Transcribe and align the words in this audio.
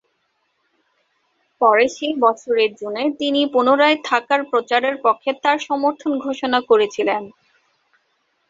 পরে 1.61 1.85
সেই 1.89 2.13
বছরের 2.19 2.69
জুনে, 2.75 3.03
তিনি 3.19 3.41
পুনরায় 3.53 3.97
থাকার 4.03 4.41
প্রচারের 4.43 4.95
পক্ষে 5.05 5.31
তার 5.43 5.57
সমর্থন 5.67 6.11
ঘোষণা 6.19 6.59
করেছিলেন। 6.69 7.23